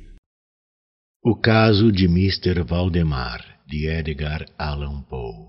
[1.25, 2.63] O caso de Mr.
[2.63, 5.47] Valdemar de Edgar Allan Poe.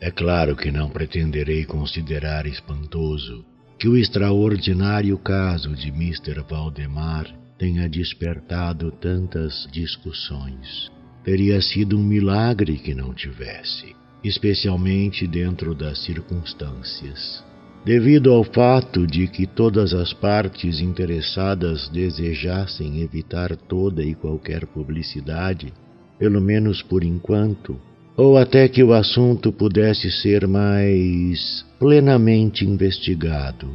[0.00, 3.44] É claro que não pretenderei considerar espantoso
[3.78, 6.42] que o extraordinário caso de Mr.
[6.50, 10.90] Valdemar tenha despertado tantas discussões.
[11.22, 17.44] Teria sido um milagre que não tivesse, especialmente dentro das circunstâncias.
[17.84, 25.72] Devido ao fato de que todas as partes interessadas desejassem evitar toda e qualquer publicidade,
[26.18, 27.78] pelo menos por enquanto,
[28.16, 33.68] ou até que o assunto pudesse ser mais plenamente investigado,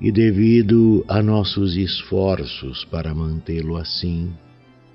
[0.00, 4.32] e devido a nossos esforços para mantê-lo assim,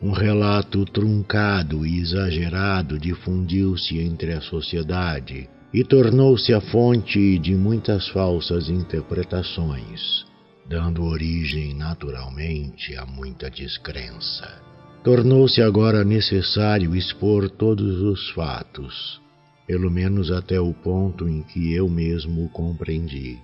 [0.02, 8.08] um relato truncado e exagerado difundiu-se entre a sociedade e tornou-se a fonte de muitas
[8.10, 10.26] falsas interpretações,
[10.68, 14.75] dando origem naturalmente a muita descrença.
[15.06, 19.22] Tornou-se agora necessário expor todos os fatos,
[19.68, 23.38] pelo menos até o ponto em que eu mesmo compreendi.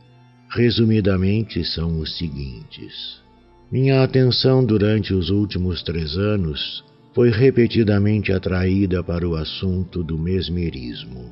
[0.50, 3.22] Resumidamente, são os seguintes.
[3.72, 11.32] Minha atenção durante os últimos três anos foi repetidamente atraída para o assunto do mesmerismo.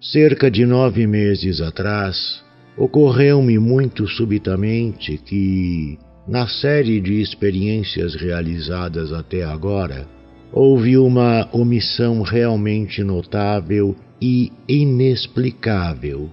[0.00, 2.40] Cerca de nove meses atrás,
[2.76, 5.98] ocorreu-me muito subitamente que,
[6.28, 10.06] na série de experiências realizadas até agora,
[10.52, 16.30] houve uma omissão realmente notável e inexplicável.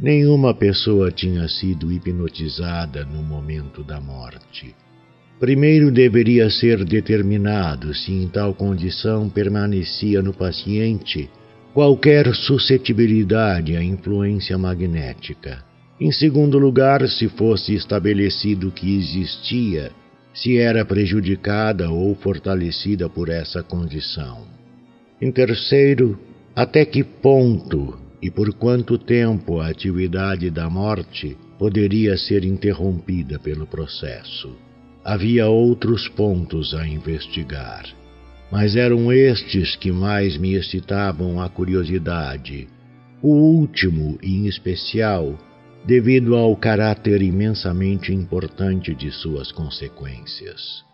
[0.00, 4.74] Nenhuma pessoa tinha sido hipnotizada no momento da morte.
[5.38, 11.30] Primeiro deveria ser determinado se em tal condição permanecia no paciente
[11.74, 15.62] qualquer suscetibilidade à influência magnética.
[15.98, 19.90] Em segundo lugar, se fosse estabelecido que existia,
[20.34, 24.46] se era prejudicada ou fortalecida por essa condição.
[25.20, 26.18] Em terceiro,
[26.54, 33.66] até que ponto e por quanto tempo a atividade da morte poderia ser interrompida pelo
[33.66, 34.54] processo.
[35.02, 37.86] Havia outros pontos a investigar,
[38.52, 42.68] mas eram estes que mais me excitavam a curiosidade.
[43.22, 45.38] O último, em especial,
[45.86, 50.84] devido ao caráter imensamente importante de suas consequências.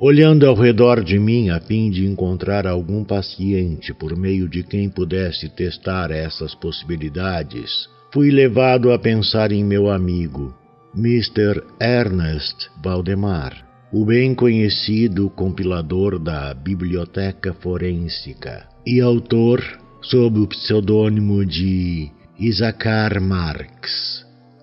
[0.00, 4.90] Olhando ao redor de mim a fim de encontrar algum paciente por meio de quem
[4.90, 10.52] pudesse testar essas possibilidades, fui levado a pensar em meu amigo,
[10.92, 11.62] Mr.
[11.80, 19.62] Ernest Valdemar, o bem conhecido compilador da Biblioteca Forênsica e autor,
[20.02, 22.10] sob o pseudônimo de
[22.40, 24.11] Isaacar Marx,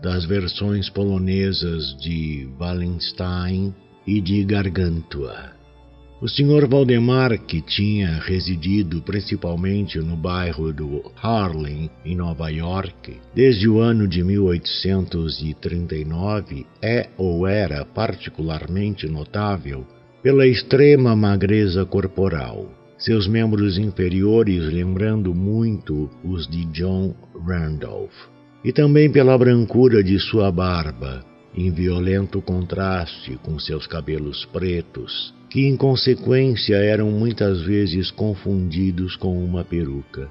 [0.01, 3.73] das versões polonesas de Wallenstein
[4.07, 5.59] e de Gargantua.
[6.21, 6.67] O Sr.
[6.67, 14.05] Valdemar, que tinha residido principalmente no bairro do Harlem, em Nova York, desde o ano
[14.05, 19.87] de 1839, é ou era particularmente notável
[20.21, 27.15] pela extrema magreza corporal, seus membros inferiores lembrando muito os de John
[27.47, 31.23] Randolph e também pela brancura de sua barba,
[31.55, 39.43] em violento contraste com seus cabelos pretos, que em consequência eram muitas vezes confundidos com
[39.43, 40.29] uma peruca.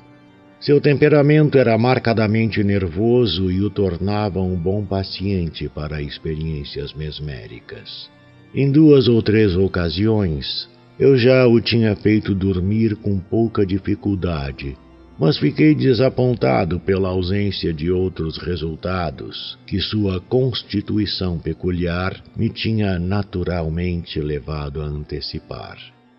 [0.60, 8.10] Seu temperamento era marcadamente nervoso e o tornava um bom paciente para experiências mesméricas.
[8.54, 10.68] Em duas ou três ocasiões,
[10.98, 14.76] eu já o tinha feito dormir com pouca dificuldade
[15.18, 24.20] mas fiquei desapontado pela ausência de outros resultados que sua constituição peculiar me tinha naturalmente
[24.20, 25.76] levado a antecipar.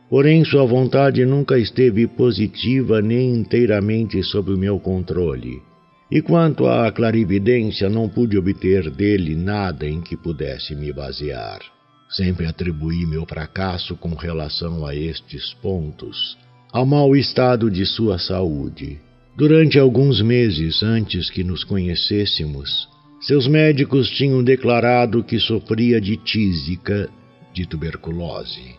[0.09, 5.61] Porém, sua vontade nunca esteve positiva nem inteiramente sob o meu controle.
[6.11, 11.59] E quanto à clarividência, não pude obter dele nada em que pudesse me basear.
[12.09, 16.35] Sempre atribuí meu fracasso com relação a estes pontos
[16.71, 18.99] ao mau estado de sua saúde.
[19.35, 22.87] Durante alguns meses antes que nos conhecêssemos,
[23.21, 27.09] seus médicos tinham declarado que sofria de tísica,
[27.53, 28.77] de tuberculose.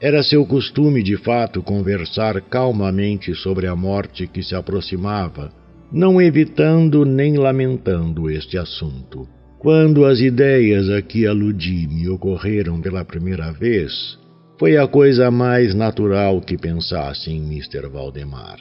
[0.00, 5.50] Era seu costume, de fato, conversar calmamente sobre a morte que se aproximava,
[5.90, 9.26] não evitando nem lamentando este assunto.
[9.58, 14.18] Quando as ideias a que aludi me ocorreram pela primeira vez,
[14.58, 17.88] foi a coisa mais natural que pensasse em Mr.
[17.88, 18.58] Valdemar.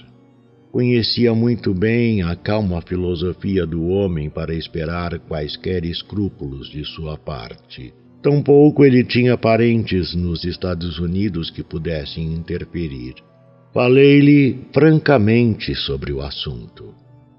[0.71, 7.94] Conhecia muito bem a calma filosofia do homem para esperar quaisquer escrúpulos de sua parte.
[8.21, 13.13] Tampouco ele tinha parentes nos Estados Unidos que pudessem interferir.
[13.74, 16.94] Falei-lhe francamente sobre o assunto.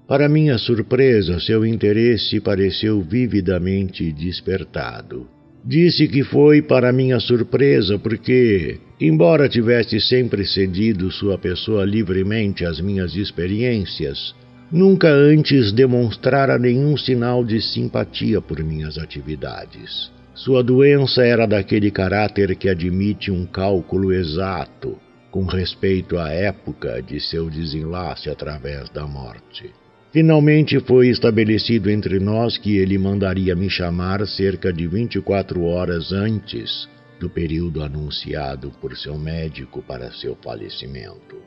[0.07, 5.27] Para minha surpresa, seu interesse pareceu vividamente despertado.
[5.63, 12.79] Disse que foi para minha surpresa porque, embora tivesse sempre cedido sua pessoa livremente às
[12.79, 14.33] minhas experiências,
[14.71, 20.11] nunca antes demonstrara nenhum sinal de simpatia por minhas atividades.
[20.33, 24.97] Sua doença era daquele caráter que admite um cálculo exato
[25.31, 29.71] com respeito à época de seu desenlace através da morte.
[30.17, 36.89] Finalmente foi estabelecido entre nós que ele mandaria me chamar cerca de 24 horas antes
[37.19, 41.37] do período anunciado por seu médico para seu falecimento.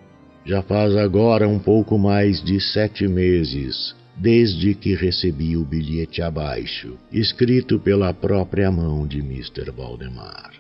[0.45, 6.97] Já faz agora um pouco mais de sete meses desde que recebi o bilhete abaixo,
[7.13, 9.73] escrito pela própria mão de Mr.
[9.77, 10.53] Valdemar.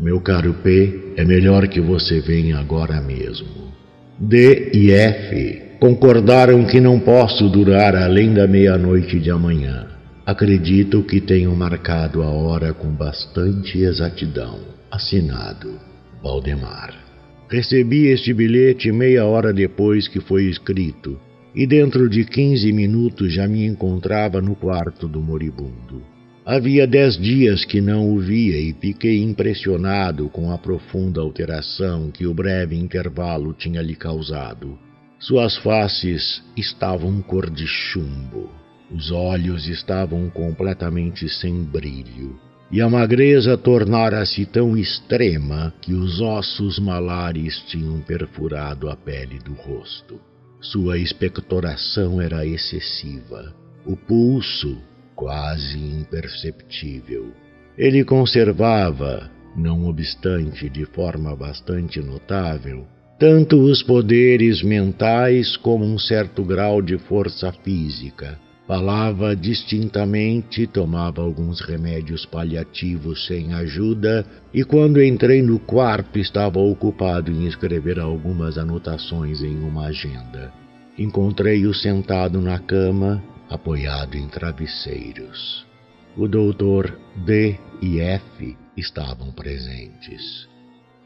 [0.00, 3.72] Meu caro P, é melhor que você venha agora mesmo.
[4.18, 9.88] D e F concordaram que não posso durar além da meia-noite de amanhã.
[10.24, 14.60] Acredito que tenham marcado a hora com bastante exatidão.
[14.88, 15.80] Assinado
[16.22, 16.94] Valdemar.
[17.50, 21.18] Recebi este bilhete meia hora depois que foi escrito,
[21.52, 26.00] e dentro de quinze minutos já me encontrava no quarto do moribundo.
[26.46, 32.24] Havia dez dias que não o via e fiquei impressionado com a profunda alteração que
[32.24, 34.78] o breve intervalo tinha lhe causado.
[35.22, 38.50] Suas faces estavam cor de chumbo,
[38.90, 42.40] os olhos estavam completamente sem brilho,
[42.72, 49.52] e a magreza tornara-se tão extrema que os ossos malares tinham perfurado a pele do
[49.52, 50.20] rosto.
[50.60, 53.54] Sua expectoração era excessiva,
[53.86, 54.76] o pulso
[55.14, 57.32] quase imperceptível.
[57.78, 62.88] Ele conservava, não obstante de forma bastante notável,
[63.22, 68.36] tanto os poderes mentais como um certo grau de força física.
[68.66, 77.30] Falava distintamente, tomava alguns remédios paliativos sem ajuda, e quando entrei no quarto estava ocupado
[77.30, 80.52] em escrever algumas anotações em uma agenda.
[80.98, 85.64] Encontrei-o sentado na cama, apoiado em travesseiros.
[86.16, 90.50] O doutor D e F estavam presentes.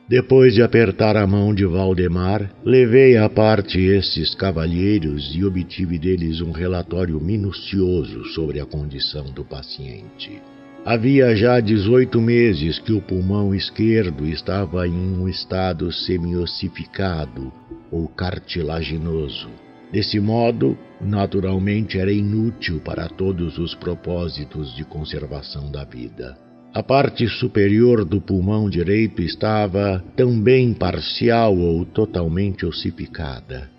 [0.09, 6.41] Depois de apertar a mão de Valdemar, levei à parte esses cavalheiros e obtive deles
[6.41, 10.41] um relatório minucioso sobre a condição do paciente.
[10.85, 17.53] Havia já 18 meses que o pulmão esquerdo estava em um estado semiossificado
[17.91, 19.49] ou cartilaginoso.
[19.91, 26.39] Desse modo, naturalmente era inútil para todos os propósitos de conservação da vida.
[26.77, 33.71] A parte superior do pulmão direito estava também parcial ou totalmente ossificada,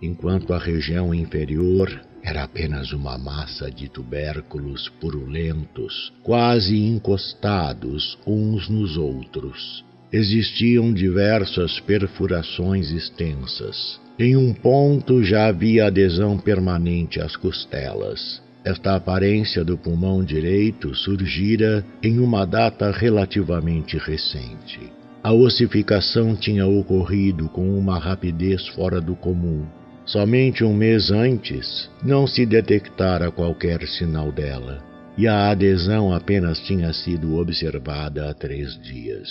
[0.00, 8.96] enquanto a região inferior era apenas uma massa de tubérculos purulentos, quase encostados uns nos
[8.96, 9.84] outros.
[10.10, 14.00] Existiam diversas perfurações extensas.
[14.18, 18.40] Em um ponto já havia adesão permanente às costelas.
[18.68, 24.92] Esta aparência do pulmão direito surgira em uma data relativamente recente.
[25.22, 29.64] A ossificação tinha ocorrido com uma rapidez fora do comum.
[30.04, 34.84] Somente um mês antes não se detectara qualquer sinal dela,
[35.16, 39.30] e a adesão apenas tinha sido observada há três dias.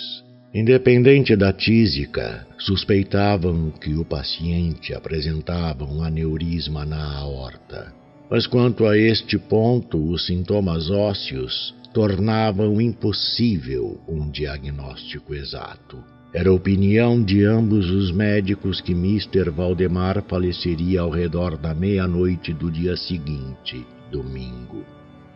[0.51, 8.06] Independente da tísica, suspeitavam que o paciente apresentava um aneurisma na aorta.
[8.29, 16.03] Mas quanto a este ponto, os sintomas ósseos tornavam impossível um diagnóstico exato.
[16.33, 19.49] Era opinião de ambos os médicos que Mr.
[19.49, 24.85] Valdemar faleceria ao redor da meia-noite do dia seguinte, domingo.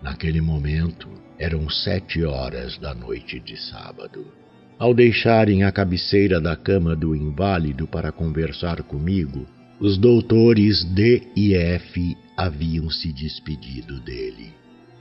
[0.04, 1.08] Naquele momento,
[1.40, 4.26] eram sete horas da noite de sábado.
[4.78, 9.48] Ao deixarem a cabeceira da cama do inválido para conversar comigo,
[9.80, 14.54] os doutores D e F haviam se despedido dele.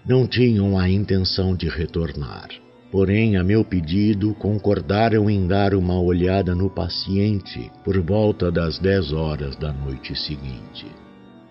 [0.06, 2.48] Não tinham a intenção de retornar.
[2.90, 9.12] porém, a meu pedido, concordaram em dar uma olhada no paciente por volta das dez
[9.12, 10.86] horas da noite seguinte.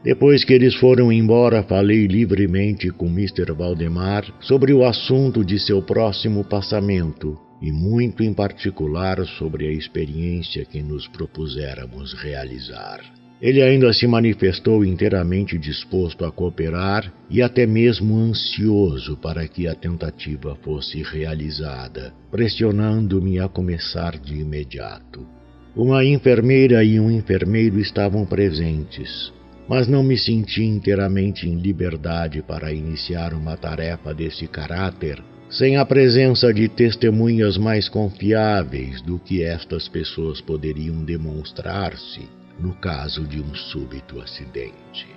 [0.03, 3.53] Depois que eles foram embora, falei livremente com Mr.
[3.53, 10.65] Valdemar sobre o assunto de seu próximo passamento e muito em particular sobre a experiência
[10.65, 13.18] que nos propuséramos realizar.
[13.41, 19.73] Ele ainda se manifestou inteiramente disposto a cooperar e até mesmo ansioso para que a
[19.73, 25.25] tentativa fosse realizada, pressionando-me a começar de imediato.
[25.73, 29.31] Uma enfermeira e um enfermeiro estavam presentes,
[29.69, 35.85] mas não me senti inteiramente em liberdade para iniciar uma tarefa desse caráter sem a
[35.85, 43.53] presença de testemunhas mais confiáveis do que estas pessoas poderiam demonstrar-se no caso de um
[43.55, 45.07] súbito acidente.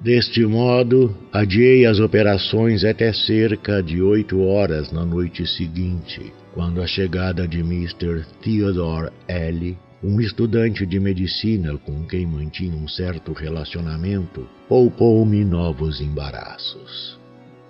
[0.00, 6.86] Deste modo, adiei as operações até cerca de oito horas na noite seguinte, quando a
[6.86, 8.24] chegada de Mr.
[8.42, 17.18] Theodore L., um estudante de medicina com quem mantinha um certo relacionamento, poupou-me novos embaraços.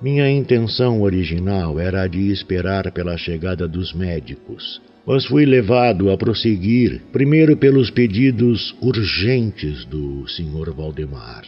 [0.02, 6.16] Minha intenção original era a de esperar pela chegada dos médicos, mas fui levado a
[6.16, 10.72] prosseguir, primeiro pelos pedidos urgentes do Sr.
[10.74, 11.44] Valdemar,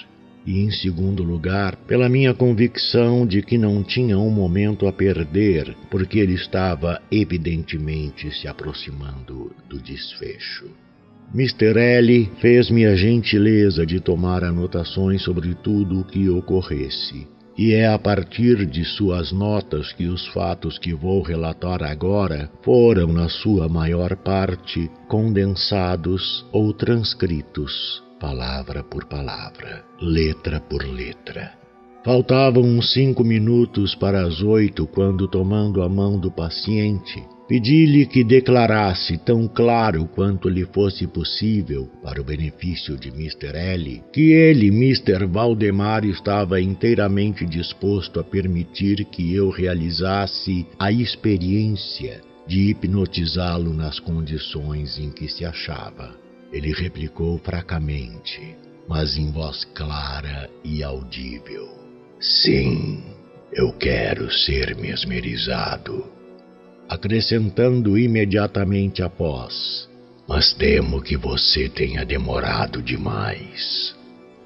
[0.46, 5.74] e em segundo lugar pela minha convicção de que não tinha um momento a perder,
[5.90, 10.66] porque ele estava evidentemente se aproximando do desfecho.
[11.34, 11.76] Mr.
[11.76, 17.26] L fez-me a gentileza de tomar anotações sobre tudo o que ocorresse
[17.58, 23.08] e é a partir de suas notas que os fatos que vou relatar agora foram,
[23.12, 31.67] na sua maior parte, condensados ou transcritos, palavra por palavra, letra por letra.
[32.04, 38.22] Faltavam uns cinco minutos para as oito quando, tomando a mão do paciente, Pedi-lhe que
[38.22, 43.56] declarasse tão claro quanto lhe fosse possível, para o benefício de Mr.
[43.56, 45.24] L., que ele, Mr.
[45.24, 54.98] Valdemar, estava inteiramente disposto a permitir que eu realizasse a experiência de hipnotizá-lo nas condições
[54.98, 56.14] em que se achava.
[56.52, 61.77] Ele replicou fracamente, mas em voz clara e audível:
[62.20, 63.02] Sim,
[63.52, 66.18] eu quero ser mesmerizado
[66.88, 69.88] acrescentando imediatamente após:
[70.26, 73.94] Mas temo que você tenha demorado demais.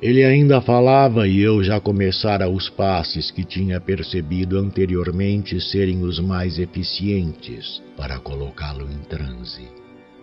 [0.03, 6.19] Ele ainda falava e eu já começara os passes que tinha percebido anteriormente serem os
[6.19, 9.63] mais eficientes para colocá-lo em transe.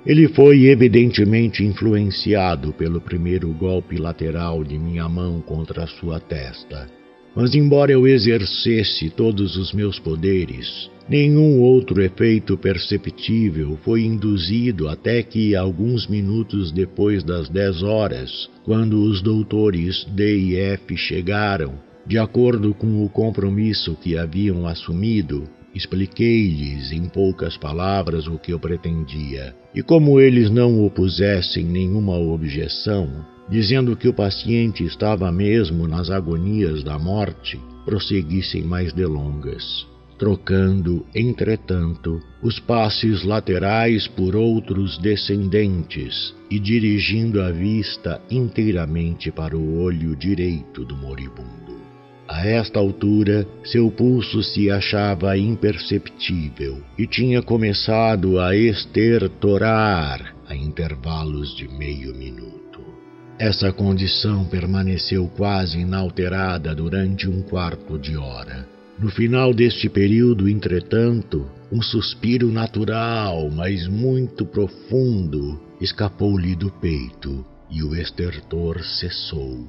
[0.05, 6.98] Ele foi evidentemente influenciado pelo primeiro golpe lateral de minha mão contra sua testa.
[7.35, 15.23] Mas, embora eu exercesse todos os meus poderes, Nenhum outro efeito perceptível foi induzido até
[15.23, 21.73] que, alguns minutos depois das dez horas, quando os doutores D e F chegaram,
[22.05, 28.59] de acordo com o compromisso que haviam assumido, expliquei-lhes em poucas palavras o que eu
[28.59, 29.55] pretendia.
[29.73, 36.83] E como eles não opusessem nenhuma objeção, dizendo que o paciente estava mesmo nas agonias
[36.83, 39.87] da morte, prossegui sem mais delongas
[40.19, 49.81] trocando, entretanto, os passes laterais por outros descendentes e dirigindo a vista inteiramente para o
[49.81, 51.79] olho direito do moribundo.
[52.27, 61.55] A esta altura, seu pulso se achava imperceptível e tinha começado a estertorar a intervalos
[61.55, 62.58] de meio minuto.
[63.39, 68.67] Essa condição permaneceu quase inalterada durante um quarto de hora
[68.99, 77.81] no final deste período, entretanto, um suspiro natural, mas muito profundo, escapou-lhe do peito e
[77.81, 79.67] o estertor cessou.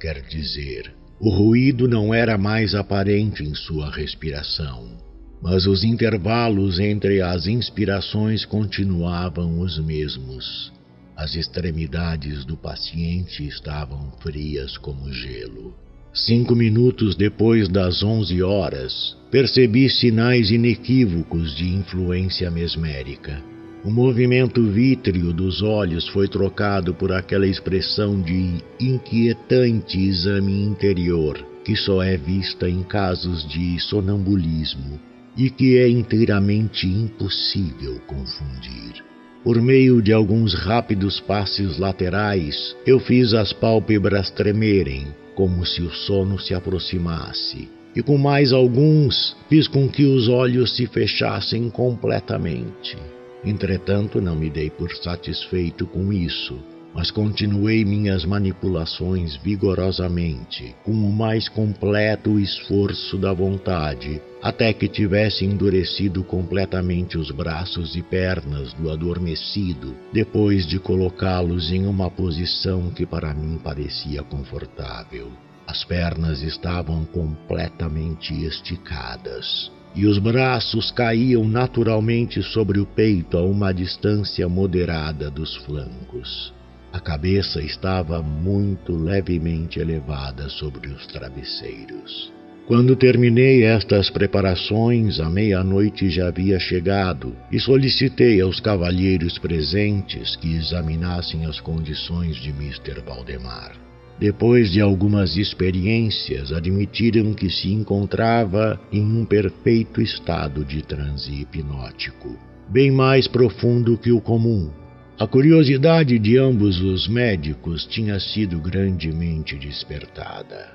[0.00, 4.96] Quer dizer, o ruído não era mais aparente em sua respiração,
[5.42, 10.72] mas os intervalos entre as inspirações continuavam os mesmos.
[11.18, 15.74] As extremidades do paciente estavam frias como gelo.
[16.14, 23.42] Cinco minutos depois das onze horas, percebi sinais inequívocos de influência mesmérica.
[23.84, 31.74] O movimento vítreo dos olhos foi trocado por aquela expressão de inquietante exame interior que
[31.74, 35.00] só é vista em casos de sonambulismo
[35.36, 39.07] e que é inteiramente impossível confundir.
[39.44, 45.90] Por meio de alguns rápidos passes laterais, eu fiz as pálpebras tremerem como se o
[45.90, 52.98] sono se aproximasse, e com mais alguns fiz com que os olhos se fechassem completamente.
[53.44, 56.58] Entretanto, não me dei por satisfeito com isso,
[56.94, 65.44] mas continuei minhas manipulações vigorosamente, com o mais completo esforço da vontade, até que tivesse
[65.44, 73.04] endurecido completamente os braços e pernas do adormecido, depois de colocá-los em uma posição que
[73.04, 75.30] para mim parecia confortável.
[75.66, 83.72] As pernas estavam completamente esticadas e os braços caíam naturalmente sobre o peito a uma
[83.72, 86.56] distância moderada dos flancos.
[86.92, 92.32] A cabeça estava muito levemente elevada sobre os travesseiros.
[92.66, 100.54] Quando terminei estas preparações, a meia-noite já havia chegado e solicitei aos cavalheiros presentes que
[100.54, 103.00] examinassem as condições de Mr.
[103.06, 103.72] Valdemar.
[104.18, 112.36] Depois de algumas experiências, admitiram que se encontrava em um perfeito estado de transe hipnótico,
[112.68, 114.70] bem mais profundo que o comum.
[115.20, 120.70] A curiosidade de ambos os médicos tinha sido grandemente despertada.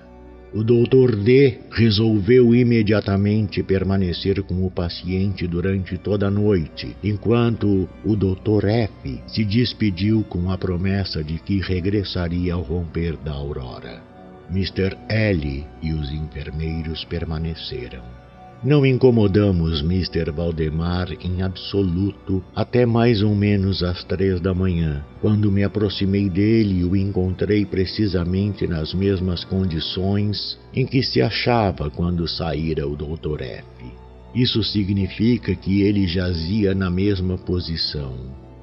[0.54, 1.16] O Dr.
[1.16, 8.66] D resolveu imediatamente permanecer com o paciente durante toda a noite, enquanto o Dr.
[8.68, 14.04] F se despediu com a promessa de que regressaria ao romper da aurora.
[14.50, 14.98] Mr.
[15.08, 18.23] L e os enfermeiros permaneceram.
[18.64, 20.32] Não incomodamos Mr.
[20.32, 26.80] Valdemar em absoluto até mais ou menos às três da manhã, quando me aproximei dele
[26.80, 33.42] e o encontrei precisamente nas mesmas condições em que se achava quando saíra o Dr.
[33.42, 33.66] F.
[34.34, 38.16] Isso significa que ele jazia na mesma posição.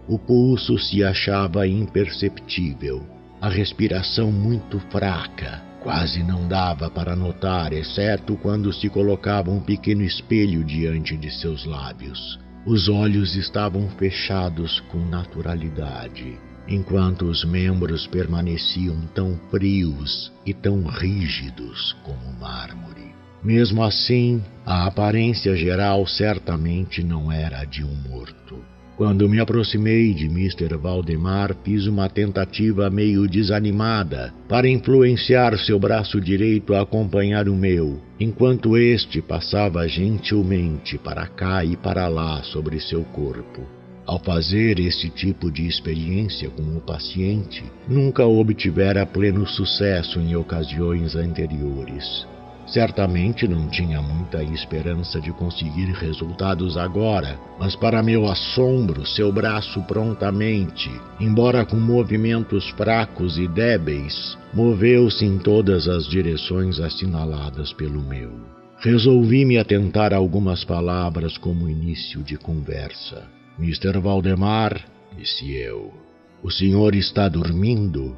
[0.09, 3.03] O pulso se achava imperceptível,
[3.39, 10.03] a respiração muito fraca Quase não dava para notar, exceto quando se colocava um pequeno
[10.03, 12.39] espelho diante de seus lábios.
[12.67, 21.97] Os olhos estavam fechados com naturalidade, enquanto os membros permaneciam tão frios e tão rígidos
[22.05, 23.15] como mármore.
[23.43, 28.63] Mesmo assim, a aparência geral certamente não era de um morto.
[29.01, 30.77] Quando me aproximei de Mr.
[30.77, 37.99] Valdemar, fiz uma tentativa meio desanimada para influenciar seu braço direito a acompanhar o meu,
[38.21, 43.63] enquanto este passava gentilmente para cá e para lá sobre seu corpo.
[44.05, 51.17] Ao fazer esse tipo de experiência com o paciente, nunca obtivera pleno sucesso em ocasiões
[51.17, 52.27] anteriores.
[52.73, 59.83] Certamente não tinha muita esperança de conseguir resultados agora, mas para meu assombro, seu braço
[59.83, 68.31] prontamente, embora com movimentos fracos e débeis, moveu-se em todas as direções assinaladas pelo meu.
[68.79, 73.25] Resolvi me atentar a algumas palavras como início de conversa.
[73.59, 73.99] Mr.
[73.99, 74.81] Valdemar,
[75.19, 75.93] disse eu,
[76.41, 78.17] o senhor está dormindo?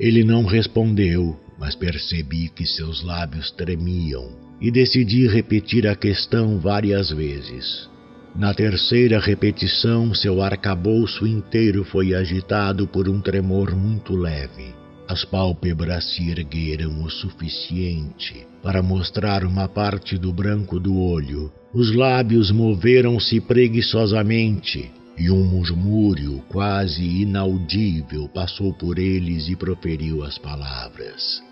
[0.00, 7.10] Ele não respondeu, mas percebi que seus lábios tremiam e decidi repetir a questão várias
[7.10, 7.88] vezes.
[8.34, 14.74] Na terceira repetição, seu arcabouço inteiro foi agitado por um tremor muito leve.
[15.06, 21.52] As pálpebras se ergueram o suficiente para mostrar uma parte do branco do olho.
[21.72, 30.38] Os lábios moveram-se preguiçosamente e um murmúrio quase inaudível passou por eles e proferiu as
[30.38, 31.51] palavras.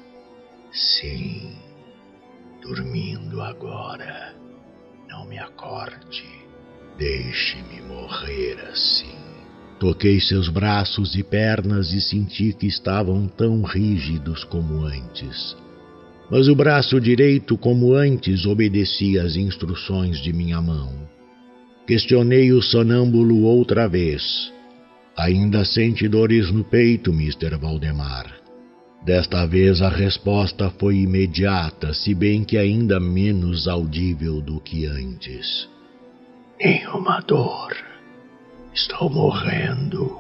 [0.73, 1.53] Sim,
[2.63, 4.35] dormindo agora.
[5.09, 6.25] Não me acorde.
[6.97, 9.19] Deixe-me morrer assim.
[9.81, 15.57] Toquei seus braços e pernas e senti que estavam tão rígidos como antes.
[16.31, 21.09] Mas o braço direito, como antes, obedecia às instruções de minha mão.
[21.87, 24.53] Questionei o sonâmbulo outra vez.
[25.17, 27.57] Ainda sente dores no peito, Mr.
[27.57, 28.40] Valdemar.
[29.05, 35.69] Desta vez a resposta foi imediata, se bem que ainda menos audível do que antes.
[36.63, 37.75] Nenhuma dor.
[38.75, 40.19] Estou morrendo.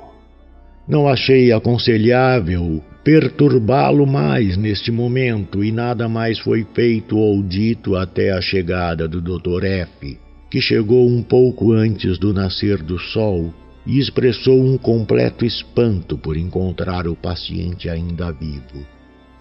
[0.88, 8.32] Não achei aconselhável perturbá-lo mais neste momento e nada mais foi feito ou dito até
[8.32, 9.64] a chegada do Dr.
[9.64, 10.18] F,
[10.50, 13.54] que chegou um pouco antes do nascer do sol
[13.90, 18.86] e expressou um completo espanto por encontrar o paciente ainda vivo.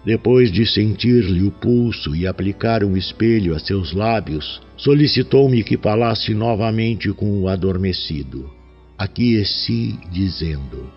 [0.04, 6.34] Depois de sentir-lhe o pulso e aplicar um espelho a seus lábios, solicitou-me que falasse
[6.34, 8.50] novamente com o adormecido.
[8.98, 10.90] Aqueci, dizendo: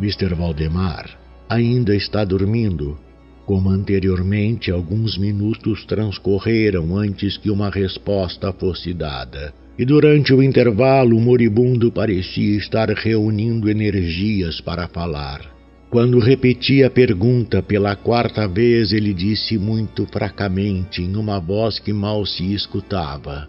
[0.00, 0.34] Mr.
[0.34, 2.98] Valdemar ainda está dormindo.
[3.44, 9.52] Como anteriormente, alguns minutos transcorreram antes que uma resposta fosse dada.
[9.76, 15.52] E durante o intervalo, o moribundo parecia estar reunindo energias para falar.
[15.90, 21.92] Quando repeti a pergunta pela quarta vez, ele disse muito fracamente, em uma voz que
[21.92, 23.48] mal se escutava: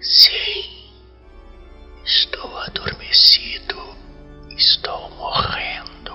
[0.00, 0.64] Sim,
[2.04, 3.76] estou adormecido,
[4.56, 6.12] estou morrendo.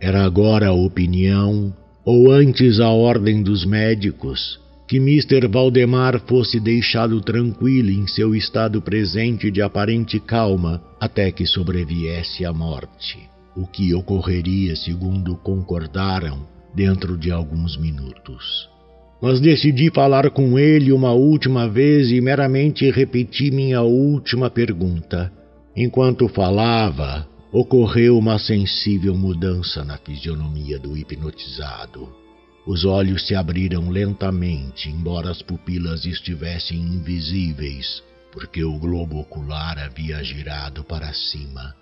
[0.00, 4.60] Era agora a opinião, ou antes a ordem dos médicos,
[4.94, 5.48] que Mr.
[5.48, 12.52] Valdemar fosse deixado tranquilo em seu estado presente de aparente calma até que sobreviesse a
[12.52, 13.18] morte,
[13.56, 18.70] o que ocorreria, segundo concordaram, dentro de alguns minutos.
[19.20, 25.32] Mas decidi falar com ele uma última vez e meramente repeti minha última pergunta.
[25.76, 32.23] Enquanto falava, ocorreu uma sensível mudança na fisionomia do hipnotizado.
[32.66, 40.22] Os olhos se abriram lentamente, embora as pupilas estivessem invisíveis, porque o globo ocular havia
[40.24, 41.74] girado para cima.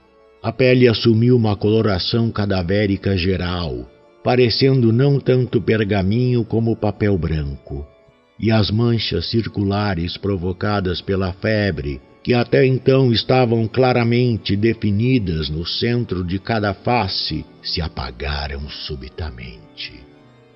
[0.42, 3.88] A pele assumiu uma coloração cadavérica geral,
[4.25, 7.87] parecendo não tanto pergaminho como papel branco,
[8.38, 16.25] e as manchas circulares provocadas pela febre que até então estavam claramente definidas no centro
[16.25, 20.12] de cada face, se apagaram subitamente.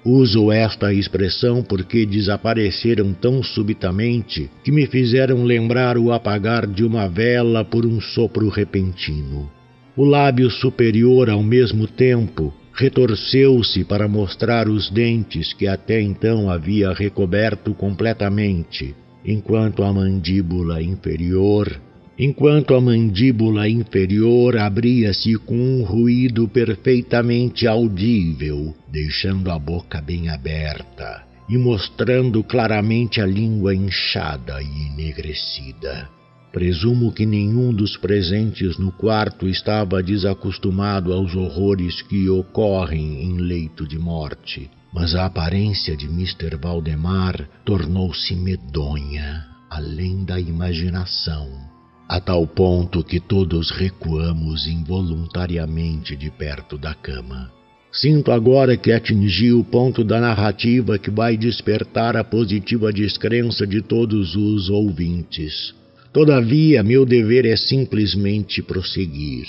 [0.09, 7.09] Uso esta expressão porque desapareceram tão subitamente que me fizeram lembrar o apagar de uma
[7.09, 9.51] vela por um sopro repentino.
[9.97, 16.93] O lábio superior, ao mesmo tempo, retorceu-se para mostrar os dentes que até então havia
[16.93, 21.81] recoberto completamente, enquanto a mandíbula inferior,
[22.19, 31.25] enquanto a mandíbula inferior abria-se com um ruído perfeitamente audível, deixando a boca bem aberta
[31.49, 36.09] e mostrando claramente a língua inchada e enegrecida.
[36.53, 43.87] Presumo que nenhum dos presentes no quarto estava desacostumado aos horrores que ocorrem em leito
[43.87, 46.57] de morte, mas a aparência de Mr.
[46.57, 51.76] Valdemar tornou-se medonha, além da imaginação,
[52.09, 57.51] a tal ponto que todos recuamos involuntariamente de perto da cama.
[57.91, 63.81] Sinto agora que atingi o ponto da narrativa que vai despertar a positiva descrença de
[63.81, 65.75] todos os ouvintes.
[66.13, 69.47] Todavia, meu dever é simplesmente prosseguir.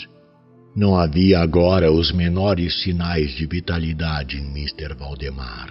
[0.75, 4.95] Não havia agora os menores sinais de vitalidade em Mr.
[4.97, 5.69] Valdemar.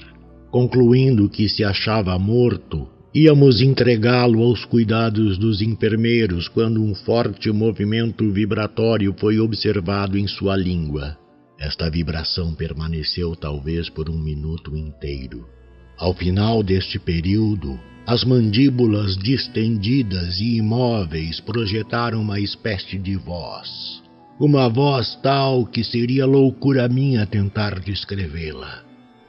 [0.50, 8.30] Concluindo que se achava morto, íamos entregá-lo aos cuidados dos enfermeiros quando um forte movimento
[8.30, 11.16] vibratório foi observado em sua língua.
[11.58, 15.48] Esta vibração permaneceu talvez por um minuto inteiro.
[15.96, 24.04] Ao final deste período, as mandíbulas distendidas e imóveis projetaram uma espécie de voz
[24.38, 28.85] uma voz tal que seria loucura minha tentar descrevê-la.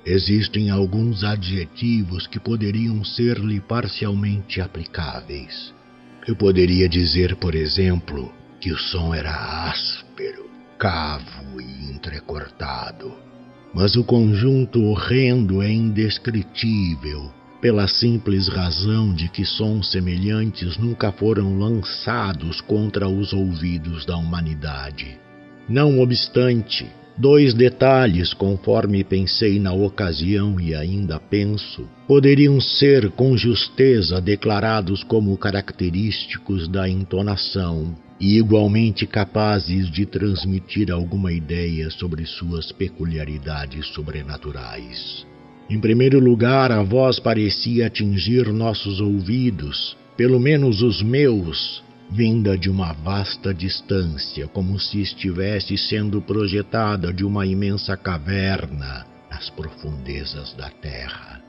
[0.09, 5.73] Existem alguns adjetivos que poderiam ser-lhe parcialmente aplicáveis.
[6.25, 13.13] Eu poderia dizer, por exemplo, que o som era áspero, cavo e entrecortado.
[13.73, 21.59] Mas o conjunto horrendo é indescritível pela simples razão de que sons semelhantes nunca foram
[21.59, 25.19] lançados contra os ouvidos da humanidade.
[25.67, 34.21] Não obstante, dois detalhes, conforme pensei na ocasião e ainda penso, poderiam ser com justeza
[34.21, 43.87] declarados como característicos da entonação e igualmente capazes de transmitir alguma ideia sobre suas peculiaridades
[43.87, 45.25] sobrenaturais.
[45.69, 52.69] Em primeiro lugar, a voz parecia atingir nossos ouvidos, pelo menos os meus, vinda de
[52.69, 60.69] uma vasta distância, como se estivesse sendo projetada de uma imensa caverna nas profundezas da
[60.69, 61.41] terra.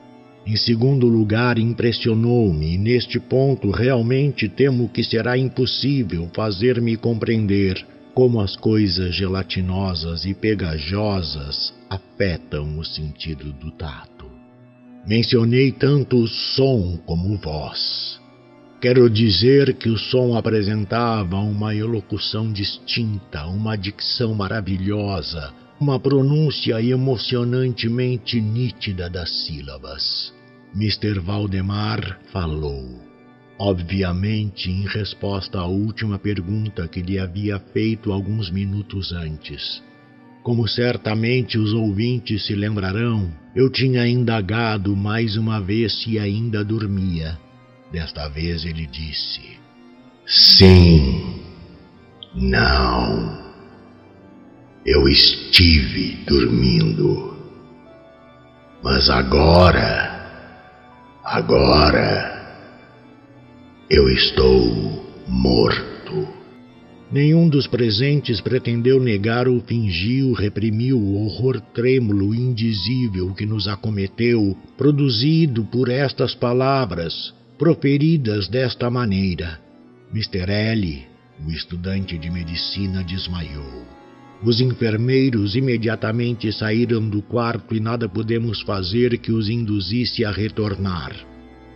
[0.47, 8.40] Em segundo lugar, impressionou-me, e neste ponto realmente temo que será impossível fazer-me compreender como
[8.40, 14.27] as coisas gelatinosas e pegajosas afetam o sentido do tato.
[15.07, 18.18] Mencionei tanto o som como voz.
[18.81, 28.41] Quero dizer que o som apresentava uma elocução distinta, uma dicção maravilhosa, uma pronúncia emocionantemente
[28.41, 30.33] nítida das sílabas.
[30.75, 31.19] Mr.
[31.19, 33.09] Valdemar falou
[33.59, 39.83] obviamente em resposta à última pergunta que lhe havia feito alguns minutos antes.
[40.43, 47.37] Como certamente os ouvintes se lembrarão, eu tinha indagado mais uma vez se ainda dormia.
[47.90, 49.59] Desta vez ele disse:
[50.27, 51.40] Sim,
[52.35, 53.48] não.
[54.85, 57.37] Eu estive dormindo.
[58.83, 60.62] Mas agora,
[61.24, 62.38] agora,
[63.90, 66.29] eu estou morto.
[67.11, 73.66] Nenhum dos presentes pretendeu negar ou fingiu, reprimiu o horror trêmulo e indizível que nos
[73.66, 79.59] acometeu, produzido por estas palavras, proferidas desta maneira.
[80.12, 80.49] Mr.
[80.49, 81.07] L.,
[81.44, 83.85] o estudante de medicina, desmaiou.
[84.44, 91.12] Os enfermeiros imediatamente saíram do quarto e nada pudemos fazer que os induzisse a retornar.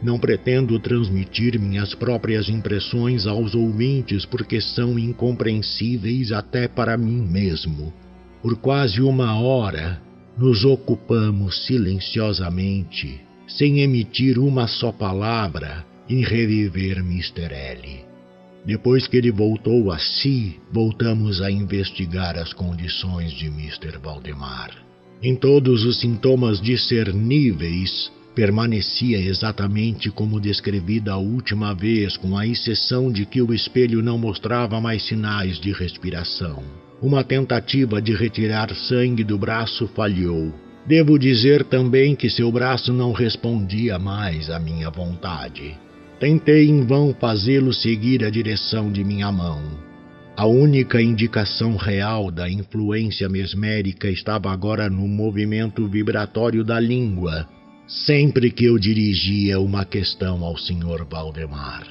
[0.00, 7.92] Não pretendo transmitir minhas próprias impressões aos ouvintes porque são incompreensíveis até para mim mesmo.
[8.40, 10.00] Por quase uma hora,
[10.38, 13.20] nos ocupamos silenciosamente,
[13.56, 17.52] sem emitir uma só palavra, em reviver Mr.
[17.52, 18.04] L.
[18.64, 23.98] Depois que ele voltou a si, voltamos a investigar as condições de Mr.
[23.98, 24.70] Valdemar.
[25.22, 33.10] Em todos os sintomas discerníveis, permanecia exatamente como descrevida a última vez, com a exceção
[33.10, 36.62] de que o espelho não mostrava mais sinais de respiração.
[37.00, 40.54] Uma tentativa de retirar sangue do braço falhou.
[40.86, 45.78] Devo dizer também que seu braço não respondia mais à minha vontade.
[46.18, 49.62] Tentei em vão fazê-lo seguir a direção de minha mão.
[50.36, 57.48] A única indicação real da influência mesmérica estava agora no movimento vibratório da língua,
[57.86, 61.06] sempre que eu dirigia uma questão ao Sr.
[61.08, 61.86] Valdemar.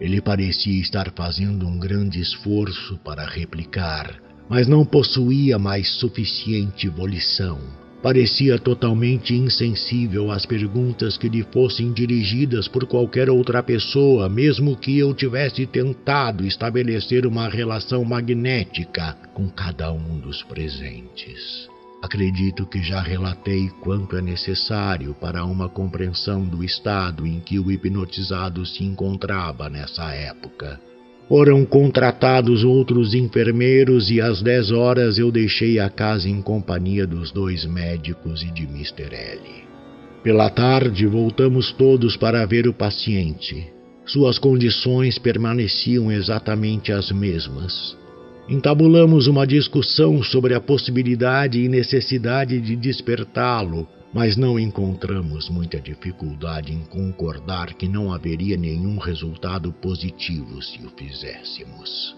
[0.00, 4.20] Ele parecia estar fazendo um grande esforço para replicar,
[4.50, 7.81] mas não possuía mais suficiente volição.
[8.02, 14.98] Parecia totalmente insensível às perguntas que lhe fossem dirigidas por qualquer outra pessoa, mesmo que
[14.98, 21.68] eu tivesse tentado estabelecer uma relação magnética com cada um dos presentes.
[22.02, 27.70] Acredito que já relatei quanto é necessário para uma compreensão do estado em que o
[27.70, 30.80] hipnotizado se encontrava nessa época.
[31.28, 37.30] Foram contratados outros enfermeiros e às dez horas eu deixei a casa em companhia dos
[37.30, 39.14] dois médicos e de Mr.
[39.14, 39.40] L.
[40.22, 43.66] Pela tarde voltamos todos para ver o paciente.
[44.04, 47.96] Suas condições permaneciam exatamente as mesmas.
[48.48, 56.72] Entabulamos uma discussão sobre a possibilidade e necessidade de despertá-lo, mas não encontramos muita dificuldade
[56.72, 62.14] em concordar que não haveria nenhum resultado positivo se o fizéssemos.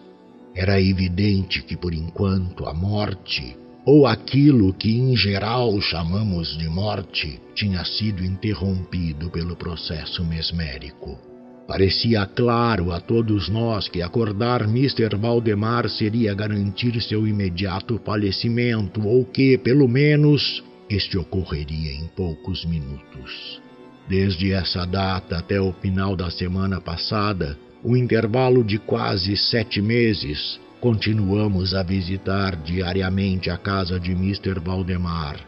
[0.54, 7.40] Era evidente que, por enquanto, a morte, ou aquilo que em geral chamamos de morte,
[7.54, 11.18] tinha sido interrompido pelo processo mesmérico.
[11.66, 15.16] Parecia claro a todos nós que acordar Mr.
[15.16, 23.60] Valdemar seria garantir seu imediato falecimento, ou que, pelo menos, este ocorreria em poucos minutos.
[24.08, 30.60] Desde essa data até o final da semana passada, um intervalo de quase sete meses,
[30.80, 34.60] continuamos a visitar diariamente a casa de Mr.
[34.60, 35.40] Valdemar,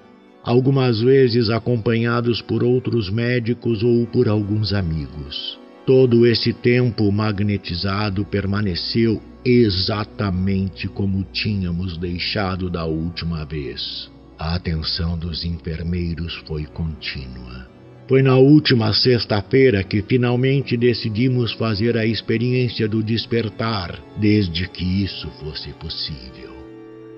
[0.42, 5.58] algumas vezes acompanhados por outros médicos ou por alguns amigos.
[5.84, 14.10] Todo esse tempo magnetizado permaneceu exatamente como tínhamos deixado da última vez.
[14.38, 17.66] A atenção dos enfermeiros foi contínua.
[18.08, 25.28] Foi na última sexta-feira que finalmente decidimos fazer a experiência do despertar, desde que isso
[25.40, 26.54] fosse possível.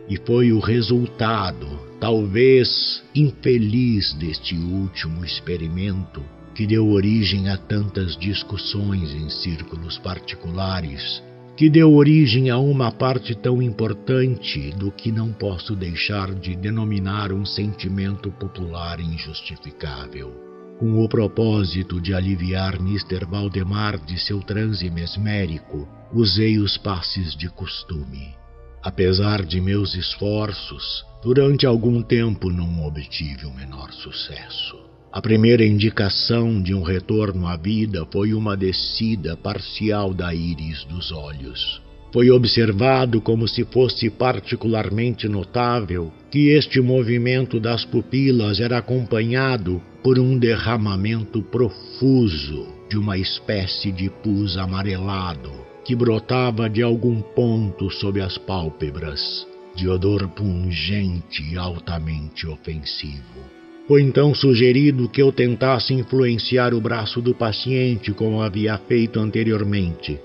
[0.08, 1.66] E foi o resultado,
[2.00, 6.22] talvez infeliz, deste último experimento
[6.54, 11.22] que deu origem a tantas discussões em círculos particulares,
[11.58, 17.32] que deu origem a uma parte tão importante do que não posso deixar de denominar
[17.32, 20.32] um sentimento popular injustificável.
[20.78, 23.26] Com o propósito de aliviar Mr.
[23.28, 28.36] Valdemar de seu transe mesmérico, usei os passes de costume.
[28.80, 34.87] Apesar de meus esforços, durante algum tempo não obtive o menor sucesso.
[35.10, 41.10] A primeira indicação de um retorno à vida foi uma descida parcial da íris dos
[41.10, 41.80] olhos.
[42.12, 50.18] Foi observado como se fosse particularmente notável que este movimento das pupilas era acompanhado por
[50.18, 55.50] um derramamento profuso de uma espécie de pus amarelado
[55.84, 59.46] que brotava de algum ponto sob as pálpebras.
[59.74, 63.57] de odor pungente e altamente ofensivo.
[63.88, 70.20] Foi então sugerido que eu tentasse influenciar o braço do paciente como havia feito anteriormente.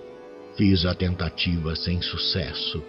[0.57, 2.83] Fiz a tentativa sem sucesso.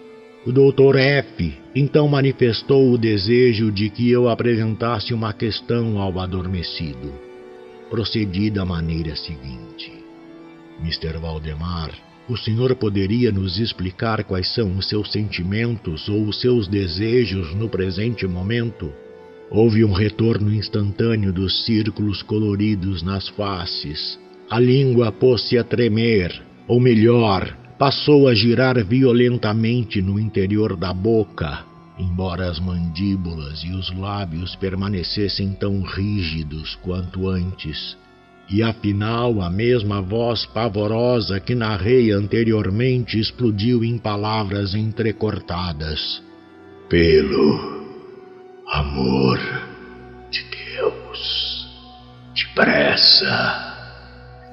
[0.45, 0.97] O Dr.
[0.99, 7.15] F então manifestou o desejo de que eu apresentasse uma questão ao adormecido.
[7.89, 9.93] Procedi da maneira seguinte:
[10.81, 11.19] Mr.
[11.21, 11.93] Valdemar,
[12.29, 17.69] o senhor poderia nos explicar quais são os seus sentimentos ou os seus desejos no
[17.69, 18.93] presente momento?
[19.51, 24.19] Houve um retorno instantâneo dos círculos coloridos nas faces.
[24.51, 31.65] A língua pôs-se a tremer, ou melhor, passou a girar violentamente no interior da boca,
[31.99, 37.97] embora as mandíbulas e os lábios permanecessem tão rígidos quanto antes.
[38.51, 46.23] E afinal, a mesma voz pavorosa que narrei anteriormente explodiu em palavras entrecortadas.
[46.89, 47.84] Pelo
[48.69, 49.39] amor
[50.31, 51.69] de Deus,
[52.35, 53.75] depressa,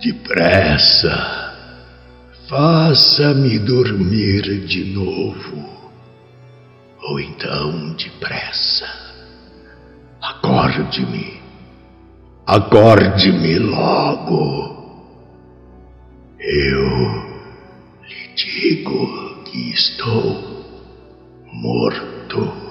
[0.01, 1.49] depressa.
[2.49, 5.69] Faça-me dormir de novo.
[7.03, 8.85] Ou então depressa.
[10.21, 11.41] Acorde-me.
[12.45, 14.81] Acorde-me logo.
[16.39, 16.89] Eu
[18.03, 20.65] lhe digo que estou
[21.53, 22.70] morto.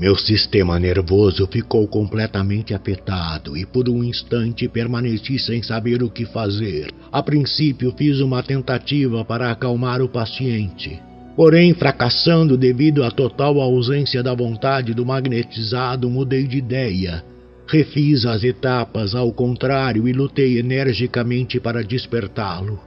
[0.00, 6.24] Meu sistema nervoso ficou completamente afetado e por um instante permaneci sem saber o que
[6.24, 6.90] fazer.
[7.12, 10.98] A princípio fiz uma tentativa para acalmar o paciente.
[11.36, 17.22] Porém, fracassando devido à total ausência da vontade do magnetizado, mudei de ideia.
[17.66, 22.80] Refiz as etapas ao contrário e lutei energicamente para despertá-lo.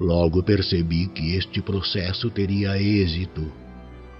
[0.00, 3.65] Logo percebi que este processo teria êxito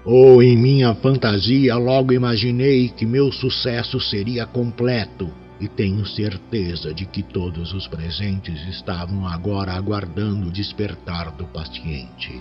[0.07, 5.29] ou em minha fantasia logo imaginei que meu sucesso seria completo,
[5.61, 12.41] e tenho certeza de que todos os presentes estavam agora aguardando o despertar do paciente.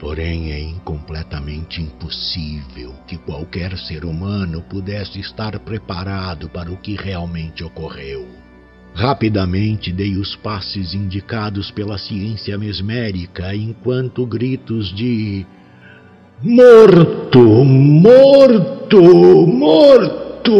[0.00, 7.62] Porém, é incompletamente impossível que qualquer ser humano pudesse estar preparado para o que realmente
[7.64, 8.26] ocorreu.
[8.94, 15.44] Rapidamente dei os passes indicados pela ciência mesmérica, enquanto gritos de
[16.40, 19.02] Morto, morto,
[19.48, 20.54] morto!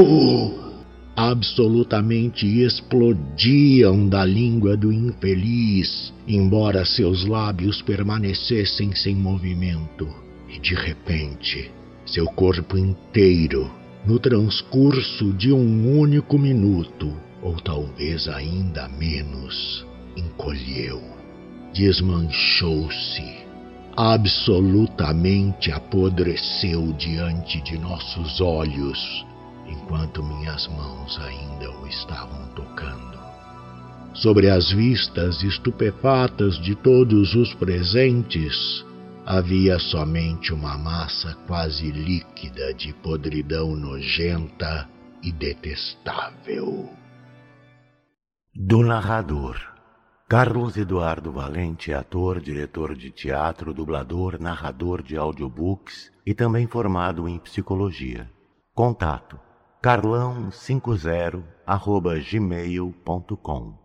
[1.14, 10.08] Absolutamente explodiam da língua do infeliz, embora seus lábios permanecessem sem movimento.
[10.48, 11.70] E de repente,
[12.04, 13.70] seu corpo inteiro,
[14.04, 19.86] no transcurso de um único minuto, ou talvez ainda menos,
[20.16, 21.00] encolheu,
[21.72, 23.47] desmanchou-se
[23.98, 29.26] absolutamente apodreceu diante de nossos olhos,
[29.66, 33.18] enquanto minhas mãos ainda o estavam tocando.
[34.14, 38.84] Sobre as vistas estupefatas de todos os presentes,
[39.26, 44.88] havia somente uma massa quase líquida de podridão nojenta
[45.24, 46.88] e detestável.
[48.54, 49.77] Do narrador.
[50.30, 57.26] Carlos Eduardo Valente é ator, diretor de teatro, dublador, narrador de audiobooks e também formado
[57.26, 58.30] em psicologia.
[58.74, 59.40] Contato
[59.82, 61.42] carlão50
[62.30, 63.77] gmail.com